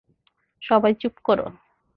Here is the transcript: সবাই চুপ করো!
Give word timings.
সবাই 0.61 0.93
চুপ 1.01 1.15
করো! 1.23 1.45